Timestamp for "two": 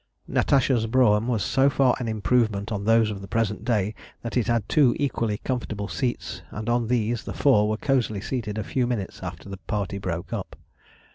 4.67-4.95